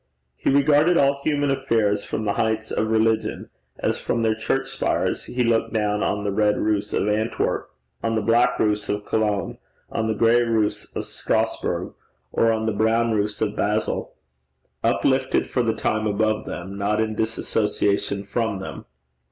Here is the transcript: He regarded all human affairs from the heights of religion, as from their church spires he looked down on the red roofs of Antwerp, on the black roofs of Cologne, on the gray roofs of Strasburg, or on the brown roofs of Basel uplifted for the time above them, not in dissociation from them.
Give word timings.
He 0.35 0.49
regarded 0.49 0.97
all 0.97 1.21
human 1.23 1.51
affairs 1.51 2.03
from 2.03 2.25
the 2.25 2.33
heights 2.33 2.71
of 2.71 2.87
religion, 2.89 3.51
as 3.77 3.99
from 4.01 4.23
their 4.23 4.33
church 4.33 4.67
spires 4.67 5.25
he 5.25 5.43
looked 5.43 5.73
down 5.73 6.01
on 6.01 6.23
the 6.23 6.31
red 6.31 6.57
roofs 6.57 6.91
of 6.91 7.07
Antwerp, 7.07 7.69
on 8.03 8.15
the 8.15 8.23
black 8.23 8.57
roofs 8.57 8.89
of 8.89 9.05
Cologne, 9.05 9.59
on 9.91 10.07
the 10.07 10.15
gray 10.15 10.41
roofs 10.41 10.85
of 10.95 11.05
Strasburg, 11.05 11.93
or 12.31 12.51
on 12.51 12.65
the 12.65 12.71
brown 12.73 13.11
roofs 13.13 13.41
of 13.41 13.55
Basel 13.55 14.15
uplifted 14.83 15.45
for 15.45 15.61
the 15.61 15.75
time 15.75 16.07
above 16.07 16.47
them, 16.47 16.79
not 16.79 16.99
in 16.99 17.13
dissociation 17.13 18.23
from 18.23 18.57
them. 18.57 18.85